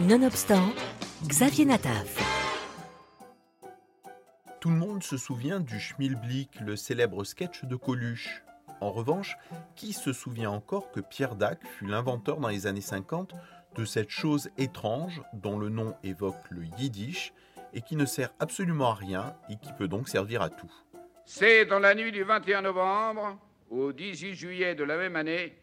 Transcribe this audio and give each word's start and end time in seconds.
Nonobstant, 0.00 0.74
Xavier 1.28 1.66
Nataf. 1.66 2.18
Tout 4.60 4.70
le 4.70 4.74
monde 4.74 5.04
se 5.04 5.16
souvient 5.16 5.60
du 5.60 5.78
Schmilblick, 5.78 6.58
le 6.60 6.74
célèbre 6.74 7.22
sketch 7.22 7.64
de 7.64 7.76
Coluche. 7.76 8.42
En 8.80 8.90
revanche, 8.90 9.36
qui 9.76 9.92
se 9.92 10.12
souvient 10.12 10.50
encore 10.50 10.90
que 10.90 10.98
Pierre 10.98 11.36
Dac 11.36 11.64
fut 11.64 11.86
l'inventeur 11.86 12.38
dans 12.38 12.48
les 12.48 12.66
années 12.66 12.80
50 12.80 13.34
de 13.76 13.84
cette 13.84 14.10
chose 14.10 14.50
étrange 14.58 15.22
dont 15.32 15.60
le 15.60 15.68
nom 15.68 15.94
évoque 16.02 16.50
le 16.50 16.64
yiddish 16.76 17.32
et 17.72 17.80
qui 17.80 17.94
ne 17.94 18.04
sert 18.04 18.34
absolument 18.40 18.90
à 18.90 18.94
rien 18.94 19.36
et 19.48 19.54
qui 19.56 19.72
peut 19.78 19.88
donc 19.88 20.08
servir 20.08 20.42
à 20.42 20.50
tout. 20.50 20.74
C'est 21.24 21.66
dans 21.66 21.78
la 21.78 21.94
nuit 21.94 22.10
du 22.10 22.24
21 22.24 22.62
novembre 22.62 23.38
au 23.70 23.92
18 23.92 24.34
juillet 24.34 24.74
de 24.74 24.82
la 24.82 24.96
même 24.96 25.14
année 25.14 25.56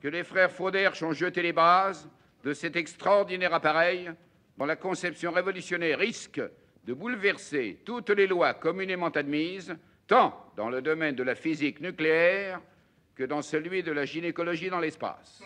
que 0.00 0.08
les 0.08 0.24
frères 0.24 0.50
Fauderche 0.50 1.04
ont 1.04 1.12
jeté 1.12 1.40
les 1.40 1.52
bases 1.52 2.08
de 2.44 2.52
cet 2.52 2.76
extraordinaire 2.76 3.54
appareil 3.54 4.10
dont 4.58 4.66
la 4.66 4.76
conception 4.76 5.32
révolutionnaire 5.32 5.98
risque 5.98 6.40
de 6.84 6.94
bouleverser 6.94 7.80
toutes 7.84 8.10
les 8.10 8.26
lois 8.26 8.54
communément 8.54 9.08
admises, 9.08 9.74
tant 10.06 10.52
dans 10.56 10.68
le 10.68 10.82
domaine 10.82 11.14
de 11.14 11.22
la 11.22 11.34
physique 11.34 11.80
nucléaire 11.80 12.60
que 13.14 13.24
dans 13.24 13.42
celui 13.42 13.82
de 13.82 13.92
la 13.92 14.04
gynécologie 14.04 14.70
dans 14.70 14.80
l'espace. 14.80 15.42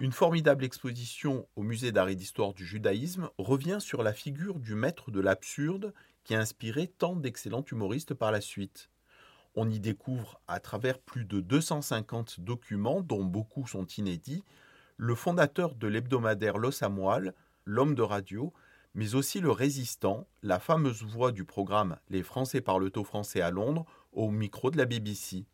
Une 0.00 0.12
formidable 0.12 0.64
exposition 0.64 1.46
au 1.54 1.62
musée 1.62 1.92
d'art 1.92 2.08
et 2.08 2.16
d'histoire 2.16 2.52
du 2.52 2.66
judaïsme 2.66 3.30
revient 3.38 3.78
sur 3.80 4.02
la 4.02 4.12
figure 4.12 4.58
du 4.58 4.74
maître 4.74 5.12
de 5.12 5.20
l'absurde 5.20 5.94
qui 6.24 6.34
a 6.34 6.40
inspiré 6.40 6.88
tant 6.88 7.14
d'excellents 7.14 7.64
humoristes 7.70 8.14
par 8.14 8.32
la 8.32 8.40
suite. 8.40 8.90
On 9.54 9.70
y 9.70 9.78
découvre, 9.78 10.40
à 10.48 10.58
travers 10.58 10.98
plus 10.98 11.24
de 11.24 11.40
250 11.40 12.40
documents, 12.40 13.02
dont 13.02 13.22
beaucoup 13.22 13.68
sont 13.68 13.86
inédits, 13.86 14.42
le 14.96 15.14
fondateur 15.14 15.74
de 15.74 15.88
l'hebdomadaire 15.88 16.58
Los 16.58 16.84
Amoal, 16.84 17.34
l'homme 17.64 17.94
de 17.94 18.02
radio, 18.02 18.52
mais 18.94 19.14
aussi 19.14 19.40
le 19.40 19.50
résistant, 19.50 20.26
la 20.42 20.60
fameuse 20.60 21.02
voix 21.02 21.32
du 21.32 21.44
programme 21.44 21.96
Les 22.08 22.22
Français 22.22 22.60
parlent 22.60 22.90
au 22.94 23.04
français 23.04 23.40
à 23.40 23.50
Londres, 23.50 23.84
au 24.12 24.30
micro 24.30 24.70
de 24.70 24.76
la 24.76 24.84
BBC. 24.86 25.46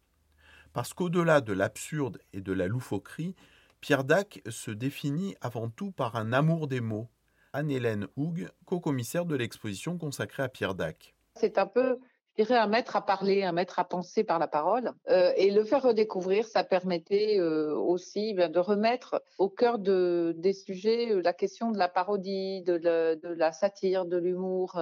Parce 0.73 0.92
qu'au-delà 0.92 1.41
de 1.41 1.53
l'absurde 1.53 2.19
et 2.33 2.41
de 2.41 2.53
la 2.53 2.69
loufoquerie, 2.69 3.34
Pierre 3.81 4.05
Dac 4.05 4.42
se 4.48 4.70
définit 4.70 5.34
avant 5.41 5.70
tout 5.70 5.91
par 5.91 6.17
un 6.17 6.33
amour 6.33 6.69
des 6.69 6.81
mots. 6.81 7.09
Anne-Hélène 7.53 8.07
Houg, 8.17 8.48
co-commissaire 8.67 9.25
de 9.25 9.34
l'exposition 9.34 9.97
consacrée 9.97 10.42
à 10.42 10.48
Pierre 10.48 10.75
Dac. 10.75 11.14
C'est 11.34 11.59
un 11.59 11.67
peu, 11.67 11.98
dirais, 12.42 12.58
un 12.58 12.66
maître 12.66 12.96
à 12.96 13.05
parler, 13.05 13.42
un 13.42 13.52
maître 13.52 13.78
à 13.78 13.84
penser 13.84 14.24
par 14.24 14.38
la 14.38 14.48
parole. 14.48 14.92
Euh, 15.08 15.33
et 15.36 15.50
le 15.50 15.64
faire 15.64 15.83
redécouvrir, 15.83 16.46
ça 16.46 16.64
permettait 16.64 17.38
euh, 17.38 17.74
aussi 17.74 18.34
ben, 18.34 18.50
de 18.50 18.58
remettre 18.58 19.22
au 19.38 19.48
cœur 19.48 19.78
de, 19.78 20.34
des 20.38 20.52
sujets 20.52 21.12
euh, 21.12 21.22
la 21.22 21.33
question 21.33 21.70
de 21.70 21.78
la 21.78 21.88
parodie, 21.88 22.62
de, 22.62 22.80
la 23.34 23.52
satire, 23.52 24.05
de 24.06 24.16
l'humour. 24.16 24.80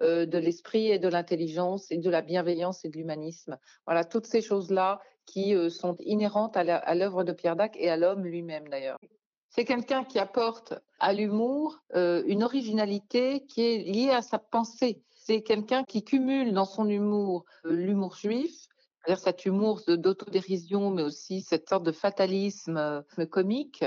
de 0.00 0.38
l'esprit 0.38 0.90
et 0.90 0.98
de 0.98 1.08
l'intelligence 1.08 1.90
et 1.90 1.98
de 1.98 2.08
la 2.08 2.22
bienveillance 2.22 2.86
et 2.86 2.88
de 2.88 2.96
l'humanisme. 2.96 3.58
Voilà, 3.86 4.02
toutes 4.02 4.24
ces 4.24 4.40
choses-là 4.40 4.98
qui 5.26 5.54
sont 5.70 5.96
inhérentes 6.00 6.56
à 6.56 6.94
l'œuvre 6.94 7.22
de 7.22 7.32
Pierre 7.32 7.54
Dac 7.54 7.76
et 7.76 7.90
à 7.90 7.98
l'homme 7.98 8.24
lui-même 8.24 8.66
d'ailleurs. 8.68 8.96
C'est 9.50 9.66
quelqu'un 9.66 10.04
qui 10.04 10.18
apporte 10.18 10.72
à 11.00 11.12
l'humour 11.12 11.80
une 11.94 12.42
originalité 12.42 13.44
qui 13.44 13.60
est 13.60 13.78
liée 13.78 14.10
à 14.10 14.22
sa 14.22 14.38
pensée. 14.38 15.02
C'est 15.24 15.42
quelqu'un 15.42 15.84
qui 15.84 16.02
cumule 16.02 16.52
dans 16.52 16.64
son 16.64 16.88
humour 16.88 17.44
l'humour 17.64 18.16
juif, 18.16 18.68
c'est-à-dire 19.04 19.22
cet 19.22 19.46
humour 19.46 19.82
d'autodérision, 19.86 20.90
mais 20.90 21.02
aussi 21.02 21.40
cette 21.42 21.68
sorte 21.68 21.84
de 21.84 21.92
fatalisme 21.92 23.04
comique, 23.30 23.84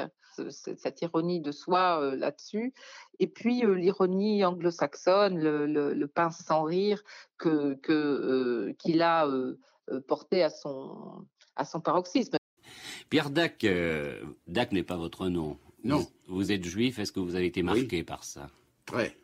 cette 0.50 1.02
ironie 1.02 1.42
de 1.42 1.52
soi 1.52 2.16
là-dessus, 2.16 2.74
et 3.20 3.28
puis 3.28 3.62
l'ironie 3.62 4.44
anglo-saxonne, 4.44 5.38
le, 5.38 5.66
le, 5.94 6.08
pince 6.08 6.40
sans 6.40 6.64
rire 6.64 7.04
que 7.38 7.76
qu'il 8.80 9.02
a 9.02 9.28
porté 10.08 10.44
à 10.44 10.50
son 10.50 11.26
à 11.56 11.66
son 11.66 11.82
paroxysme. 11.82 12.38
Pierre 13.10 13.30
Dac, 13.30 13.64
euh, 13.64 14.22
Dac 14.48 14.72
n'est 14.72 14.84
pas 14.84 14.98
votre 14.98 15.30
nom. 15.30 15.58
Non. 15.84 16.06
Vous, 16.28 16.52
êtes 16.52 16.64
juif, 16.64 17.00
est-ce 17.00 17.12
que 17.12 17.20
vous 17.20 17.36
avez 17.36 17.46
été 17.46 17.62
marqué 17.62 18.04
par 18.04 18.24
ça? 18.24 18.50
Très. 18.86 19.16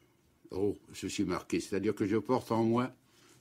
Oh, 0.52 0.76
je 0.94 1.08
suis 1.08 1.24
marqué. 1.24 1.60
C'est-à-dire 1.60 1.96
que 1.96 2.06
je 2.06 2.18
porte 2.18 2.52
en 2.52 2.64
moi, 2.64 2.92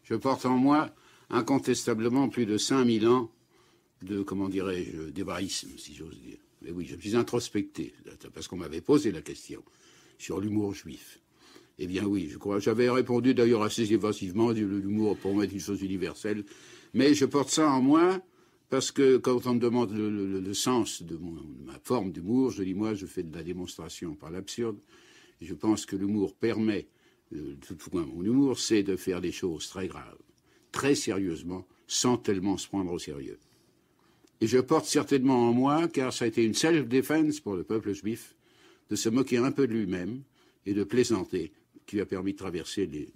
je 0.05 0.15
porte 0.15 0.47
en 0.47 0.57
moi 0.57 0.91
incontestablement 1.31 2.29
plus 2.29 2.47
de 2.47 2.59
5000 2.59 3.09
ans 3.09 3.31
de, 4.03 4.23
comment 4.23 4.49
dirais-je, 4.49 5.77
si 5.77 5.95
j'ose 5.95 6.19
dire. 6.21 6.39
Mais 6.63 6.71
oui, 6.71 6.87
je 6.87 6.97
me 6.97 7.01
suis 7.01 7.17
introspecté, 7.17 7.95
parce 8.35 8.49
qu'on 8.49 8.57
m'avait 8.57 8.81
posé 8.81 9.13
la 9.13 9.23
question 9.23 9.63
sur 10.19 10.41
l'humour 10.41 10.75
juif. 10.75 11.21
Eh 11.79 11.87
bien 11.87 12.05
oui, 12.05 12.29
je 12.31 12.39
crois. 12.39 12.59
J'avais 12.59 12.91
répondu 12.91 13.35
d'ailleurs 13.35 13.63
assez 13.63 13.93
évasivement, 13.93 14.51
l'humour 14.51 15.17
pour 15.17 15.35
moi 15.35 15.45
est 15.45 15.53
une 15.53 15.61
chose 15.61 15.83
universelle. 15.83 16.45
Mais 16.95 17.15
je 17.15 17.25
porte 17.25 17.51
ça 17.51 17.71
en 17.71 17.81
moi 17.81 18.21
parce 18.69 18.91
que 18.91 19.17
quand 19.17 19.47
on 19.47 19.55
me 19.55 19.61
demande 19.61 19.93
le, 19.93 20.55
sens 20.55 21.03
de, 21.03 21.19
ma 21.65 21.79
forme 21.85 22.11
d'humour, 22.11 22.51
je 22.51 22.63
dis 22.63 22.75
moi, 22.75 22.95
je 22.95 23.07
fais 23.07 23.23
de 23.23 23.35
la 23.35 23.43
démonstration 23.43 24.15
par 24.15 24.31
l'absurde. 24.31 24.79
Je 25.41 25.55
pense 25.55 25.87
que 25.87 25.95
l'humour 25.97 26.35
permet, 26.35 26.89
euh, 27.35 27.57
mon 27.93 28.23
humour, 28.23 28.59
c'est 28.59 28.83
de 28.83 28.97
faire 28.97 29.21
des 29.21 29.33
choses 29.33 29.69
très 29.69 29.89
graves, 29.89 30.19
très 30.73 30.95
sérieusement, 30.95 31.67
sans 31.87 32.17
tellement 32.17 32.57
se 32.57 32.69
prendre 32.69 32.93
au 32.93 32.99
sérieux. 32.99 33.39
Et 34.41 34.47
je 34.47 34.59
porte 34.59 34.87
certainement 34.87 35.49
en 35.49 35.53
moi, 35.53 35.89
car 35.89 36.13
ça 36.13 36.25
a 36.25 36.29
été 36.29 36.45
une 36.45 36.55
self-defense 36.55 37.41
pour 37.41 37.57
le 37.57 37.65
peuple 37.65 37.93
juif, 37.93 38.35
de 38.91 38.97
se 38.97 39.09
moquer 39.09 39.39
un 39.39 39.53
peu 39.53 39.67
de 39.67 39.75
lui-même 39.75 40.23
et 40.65 40.75
de 40.75 40.85
plaisanter, 40.85 41.53
qui 41.87 42.01
a 42.01 42.07
permis 42.07 42.33
de 42.33 42.39
traverser 42.39 42.87
les, 42.87 43.09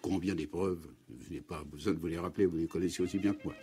combien 0.00 0.34
d'épreuves. 0.34 0.86
Je 1.28 1.34
n'ai 1.34 1.40
pas 1.40 1.62
besoin 1.64 1.92
de 1.92 1.98
vous 1.98 2.06
les 2.06 2.18
rappeler, 2.18 2.46
vous 2.46 2.56
les 2.56 2.66
connaissez 2.66 3.02
aussi 3.02 3.18
bien 3.18 3.34
que 3.34 3.44
moi. 3.44 3.54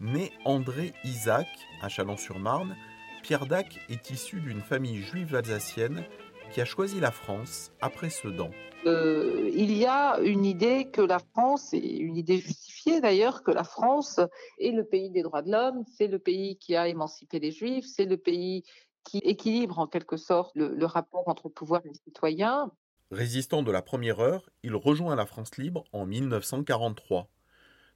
Né 0.00 0.32
André 0.44 0.92
Isaac 1.04 1.46
à 1.82 1.88
Chalon-sur-Marne, 1.88 2.74
Pierre 3.22 3.46
Dac 3.46 3.78
est 3.90 4.10
issu 4.10 4.40
d'une 4.40 4.62
famille 4.62 5.02
juive 5.02 5.34
alsacienne 5.34 6.04
qui 6.50 6.60
a 6.60 6.64
choisi 6.64 7.00
la 7.00 7.10
France 7.10 7.72
après 7.80 8.10
Sedan. 8.10 8.50
Euh, 8.86 9.50
il 9.54 9.76
y 9.76 9.84
a 9.86 10.18
une 10.20 10.44
idée 10.44 10.90
que 10.90 11.02
la 11.02 11.18
France, 11.18 11.74
et 11.74 11.98
une 11.98 12.16
idée 12.16 12.38
justifiée 12.38 13.00
d'ailleurs, 13.00 13.42
que 13.42 13.50
la 13.50 13.64
France 13.64 14.20
est 14.58 14.70
le 14.70 14.84
pays 14.84 15.10
des 15.10 15.22
droits 15.22 15.42
de 15.42 15.50
l'homme, 15.50 15.84
c'est 15.96 16.06
le 16.06 16.18
pays 16.18 16.56
qui 16.56 16.76
a 16.76 16.88
émancipé 16.88 17.38
les 17.38 17.50
juifs, 17.50 17.84
c'est 17.86 18.06
le 18.06 18.16
pays 18.16 18.64
qui 19.04 19.18
équilibre 19.18 19.78
en 19.78 19.86
quelque 19.86 20.16
sorte 20.16 20.52
le, 20.54 20.74
le 20.74 20.86
rapport 20.86 21.28
entre 21.28 21.48
le 21.48 21.52
pouvoir 21.52 21.82
et 21.84 21.88
les 21.88 21.94
citoyens. 21.94 22.70
Résistant 23.10 23.62
de 23.62 23.70
la 23.70 23.82
première 23.82 24.20
heure, 24.20 24.48
il 24.62 24.74
rejoint 24.74 25.16
la 25.16 25.26
France 25.26 25.56
libre 25.56 25.84
en 25.92 26.06
1943. 26.06 27.28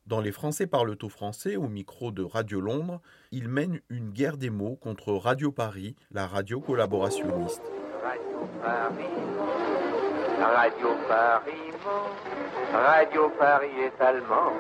Dans 0.06 0.20
Les 0.20 0.32
Français 0.32 0.66
parlent 0.66 0.96
au 1.00 1.08
français, 1.08 1.56
au 1.56 1.68
micro 1.68 2.10
de 2.10 2.22
Radio 2.22 2.60
Londres, 2.60 3.00
il 3.30 3.48
mène 3.48 3.80
une 3.88 4.10
guerre 4.10 4.36
des 4.36 4.50
mots 4.50 4.76
contre 4.76 5.14
Radio 5.14 5.50
Paris, 5.50 5.96
la 6.10 6.26
radio 6.26 6.60
collaborationniste. 6.60 7.62
Radio 8.64 9.04
Paris, 9.06 10.40
Radio 10.40 10.96
Paris, 11.06 11.72
Radio 12.72 13.30
Paris 13.38 13.80
est 13.84 14.00
allemand. 14.02 14.52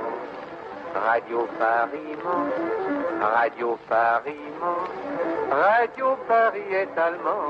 Radio 0.94 1.48
Paris, 1.58 2.14
Radio 3.18 3.78
Paris, 3.88 4.36
Radio 5.50 6.16
Paris 6.28 6.70
est 6.70 6.98
allemand. 6.98 7.48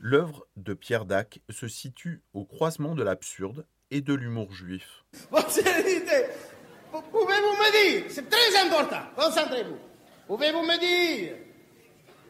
L'œuvre 0.00 0.46
de 0.56 0.72
Pierre 0.72 1.04
Dac 1.04 1.40
se 1.50 1.68
situe 1.68 2.22
au 2.32 2.46
croisement 2.46 2.94
de 2.94 3.02
l'absurde 3.02 3.66
et 3.90 4.00
de 4.00 4.14
l'humour 4.14 4.52
juif. 4.52 5.04
Pouvez-vous 5.30 5.52
me 7.12 7.72
dire, 7.72 8.04
c'est 8.08 8.30
très 8.30 8.56
important, 8.66 9.02
concentrez-vous. 9.16 9.76
Pouvez-vous 10.28 10.62
me 10.62 10.78
dire 10.78 11.36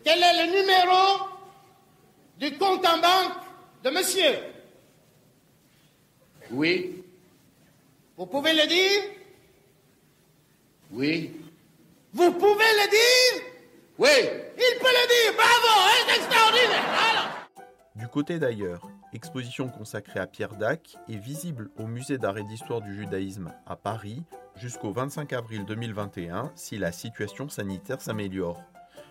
quel 0.05 0.19
est 0.19 0.45
le 0.45 0.53
numéro 0.53 1.29
du 2.39 2.59
compte 2.59 2.85
en 2.85 2.99
banque 2.99 3.44
de 3.85 3.91
monsieur 3.91 4.39
Oui. 6.51 7.05
Vous 8.17 8.27
pouvez 8.27 8.55
le 8.55 8.67
dire? 8.67 9.03
Oui. 10.91 11.31
Vous 12.13 12.33
pouvez 12.33 12.49
le 12.49 12.91
dire? 12.91 13.45
Oui. 13.99 14.09
Il 14.57 14.79
peut 14.81 14.87
le 14.87 15.07
dire, 15.07 15.35
bravo, 15.37 15.91
c'est 16.07 16.17
extraordinaire. 16.17 17.49
Du 17.95 18.09
côté 18.09 18.39
d'ailleurs, 18.39 18.89
exposition 19.13 19.69
consacrée 19.69 20.21
à 20.21 20.27
Pierre 20.27 20.57
Dac 20.57 20.97
est 21.09 21.17
visible 21.17 21.71
au 21.77 21.87
musée 21.87 22.17
d'art 22.17 22.39
et 22.39 22.43
d'histoire 22.45 22.81
du 22.81 22.95
judaïsme 22.95 23.53
à 23.67 23.77
Paris 23.77 24.23
jusqu'au 24.57 24.93
25 24.93 25.33
avril 25.35 25.65
2021 25.67 26.53
si 26.55 26.79
la 26.79 26.91
situation 26.91 27.51
sanitaire 27.51 28.01
s'améliore. 28.01 28.63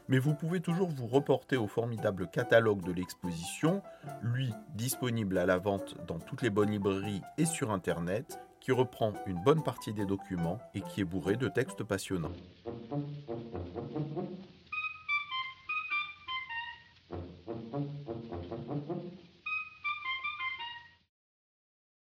Mais 0.09 0.19
vous 0.19 0.33
pouvez 0.33 0.59
toujours 0.59 0.89
vous 0.89 1.07
reporter 1.07 1.57
au 1.57 1.67
formidable 1.67 2.27
catalogue 2.27 2.83
de 2.83 2.91
l'exposition, 2.91 3.81
lui 4.21 4.51
disponible 4.75 5.37
à 5.37 5.45
la 5.45 5.57
vente 5.57 5.95
dans 6.07 6.19
toutes 6.19 6.41
les 6.41 6.49
bonnes 6.49 6.71
librairies 6.71 7.21
et 7.37 7.45
sur 7.45 7.71
Internet, 7.71 8.39
qui 8.59 8.71
reprend 8.71 9.13
une 9.27 9.43
bonne 9.43 9.61
partie 9.61 9.93
des 9.93 10.05
documents 10.05 10.59
et 10.73 10.81
qui 10.81 11.01
est 11.01 11.05
bourré 11.05 11.35
de 11.35 11.49
textes 11.49 11.83
passionnants. 11.83 12.31